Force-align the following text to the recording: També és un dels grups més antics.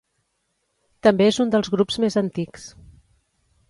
També 1.09 1.29
és 1.33 1.39
un 1.45 1.53
dels 1.57 1.71
grups 1.77 2.01
més 2.07 2.21
antics. 2.25 2.69